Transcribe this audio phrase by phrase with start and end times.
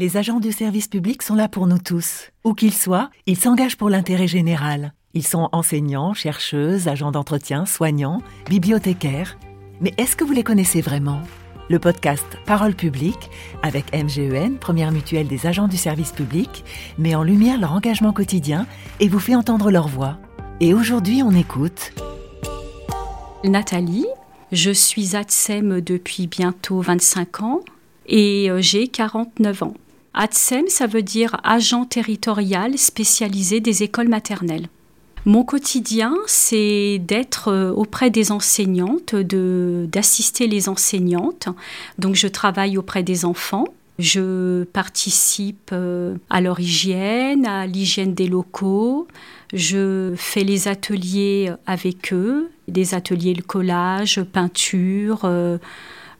[0.00, 2.30] Les agents du service public sont là pour nous tous.
[2.42, 4.94] Où qu'ils soient, ils s'engagent pour l'intérêt général.
[5.12, 9.36] Ils sont enseignants, chercheuses, agents d'entretien, soignants, bibliothécaires.
[9.82, 11.20] Mais est-ce que vous les connaissez vraiment?
[11.68, 13.28] Le podcast Parole publique,
[13.62, 16.64] avec MGEN, première mutuelle des agents du service public,
[16.96, 18.66] met en lumière leur engagement quotidien
[19.00, 20.16] et vous fait entendre leur voix.
[20.60, 21.92] Et aujourd'hui, on écoute.
[23.44, 24.06] Nathalie,
[24.50, 27.60] je suis ATSEM depuis bientôt 25 ans
[28.06, 29.74] et euh, j'ai 49 ans.
[30.14, 34.68] ATSEM, ça veut dire agent territorial spécialisé des écoles maternelles.
[35.26, 41.48] Mon quotidien, c'est d'être euh, auprès des enseignantes, d'assister les enseignantes.
[41.98, 43.66] Donc je travaille auprès des enfants.
[43.98, 49.08] Je participe euh, à leur hygiène, à l'hygiène des locaux.
[49.52, 55.58] Je fais les ateliers avec eux, des ateliers de collage, peinture, euh,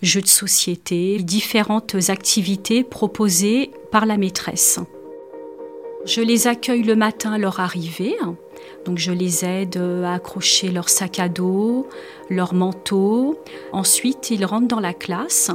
[0.02, 4.80] jeux de société, différentes activités proposées par la maîtresse.
[6.06, 8.16] Je les accueille le matin à leur arrivée.
[8.86, 11.86] Donc je les aide à accrocher leur sac à dos,
[12.30, 13.38] leur manteau.
[13.72, 15.50] Ensuite, ils rentrent dans la classe.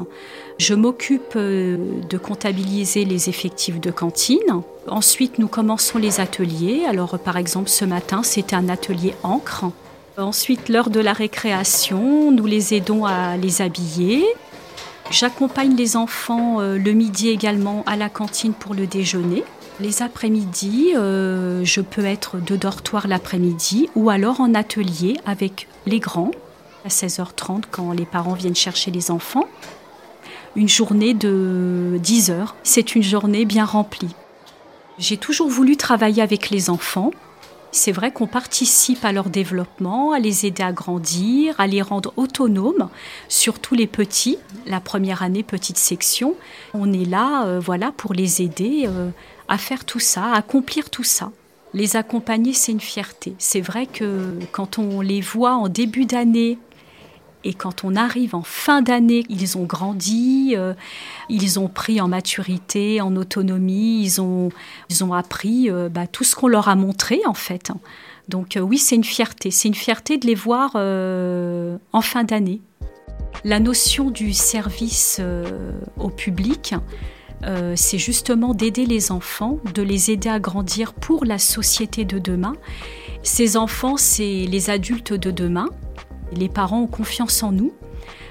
[0.60, 4.62] Je m'occupe euh, de comptabiliser les effectifs de cantine.
[4.88, 6.86] Ensuite, nous commençons les ateliers.
[6.88, 9.66] Alors par exemple, ce matin, c'était un atelier encre.
[10.18, 14.24] Ensuite, l'heure de la récréation, nous les aidons à les habiller.
[15.12, 19.44] J'accompagne les enfants euh, le midi également à la cantine pour le déjeuner.
[19.82, 26.00] Les après-midi, euh, je peux être de dortoir l'après-midi ou alors en atelier avec les
[26.00, 26.32] grands
[26.86, 29.50] à 16h30 quand les parents viennent chercher les enfants.
[30.56, 32.56] Une journée de 10 heures.
[32.64, 34.16] C'est une journée bien remplie.
[34.98, 37.12] J'ai toujours voulu travailler avec les enfants
[37.76, 42.14] c'est vrai qu'on participe à leur développement, à les aider à grandir, à les rendre
[42.16, 42.90] autonomes,
[43.28, 46.36] surtout les petits, la première année petite section.
[46.74, 49.10] On est là euh, voilà pour les aider euh,
[49.48, 51.32] à faire tout ça, à accomplir tout ça.
[51.74, 53.36] Les accompagner, c'est une fierté.
[53.38, 56.58] C'est vrai que quand on les voit en début d'année
[57.46, 60.74] et quand on arrive en fin d'année, ils ont grandi, euh,
[61.30, 64.50] ils ont pris en maturité, en autonomie, ils ont,
[64.90, 67.72] ils ont appris euh, bah, tout ce qu'on leur a montré en fait.
[68.30, 69.52] Donc euh, oui, c'est une fierté.
[69.52, 72.62] C'est une fierté de les voir en fin d'année.
[73.44, 75.22] La notion du service
[76.00, 76.74] au public,
[77.76, 82.54] c'est justement d'aider les enfants, de les aider à grandir pour la société de demain.
[83.22, 85.70] Ces enfants, c'est les adultes de demain.
[86.32, 87.74] Les parents ont confiance en nous.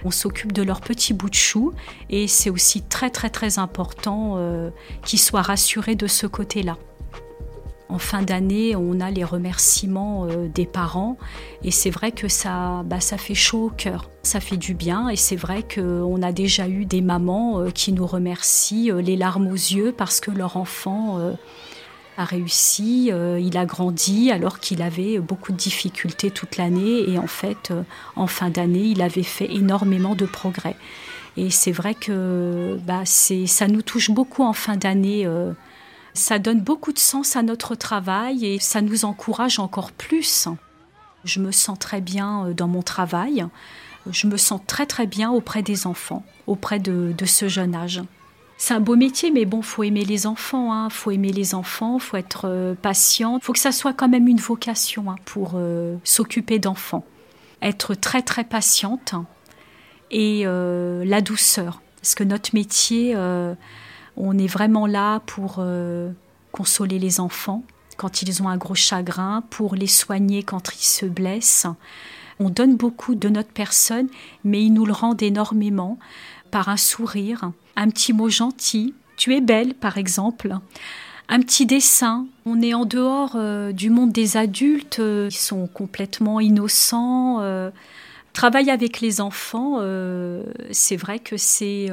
[0.05, 1.73] On s'occupe de leurs petits bouts de chou
[2.11, 4.71] et c'est aussi très très très important euh,
[5.05, 6.77] qu'ils soient rassurés de ce côté-là.
[7.89, 11.17] En fin d'année, on a les remerciements euh, des parents
[11.63, 15.09] et c'est vrai que ça, bah, ça fait chaud au cœur, ça fait du bien
[15.09, 19.47] et c'est vrai qu'on a déjà eu des mamans euh, qui nous remercient les larmes
[19.47, 21.35] aux yeux parce que leur enfant
[22.17, 27.19] a réussi, euh, il a grandi alors qu'il avait beaucoup de difficultés toute l'année et
[27.19, 27.83] en fait, euh,
[28.17, 30.77] en fin d'année, il avait fait énormément de progrès.
[31.37, 35.27] Et c'est vrai que bah, ça nous touche beaucoup en fin d'année.
[35.27, 35.53] Euh,
[36.13, 40.49] ça donne beaucoup de sens à notre travail et ça nous encourage encore plus.
[41.25, 43.45] Je me sens très bien dans mon travail.
[44.09, 48.03] Je me sens très très bien auprès des enfants, auprès de ce jeune âge.
[48.57, 50.89] C'est un beau métier, mais bon, faut aimer les enfants, hein.
[50.89, 54.39] faut aimer les enfants, faut être euh, patient, faut que ça soit quand même une
[54.39, 57.05] vocation hein, pour euh, s'occuper d'enfants.
[57.63, 59.15] Être très très patiente
[60.11, 63.17] et euh, la douceur, parce que notre métier,
[64.17, 65.65] on est vraiment là pour
[66.53, 67.65] consoler les enfants
[67.97, 71.67] quand ils ont un gros chagrin, pour les soigner quand ils se blessent.
[72.41, 74.09] On donne beaucoup de notre personne,
[74.43, 75.99] mais ils nous le rendent énormément
[76.55, 80.55] par un sourire, un petit mot gentil, tu es belle par exemple,
[81.29, 82.29] un petit dessin.
[82.47, 87.41] On est en dehors euh, du monde des adultes, euh, ils sont complètement innocents.
[87.41, 87.73] Euh,
[88.35, 89.81] travailler avec les enfants,
[90.71, 91.89] c'est vrai que c'est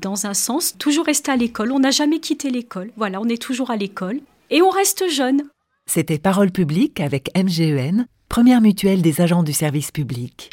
[0.00, 1.70] dans un sens toujours rester à l'école.
[1.70, 2.90] On n'a jamais quitté l'école.
[2.96, 4.18] Voilà, on est toujours à l'école
[4.50, 5.44] et on reste jeune.
[5.86, 10.50] C'était Parole publique avec MGEN, première mutuelle des agents du service public.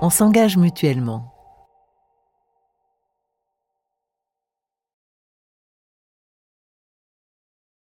[0.00, 1.31] On s'engage mutuellement.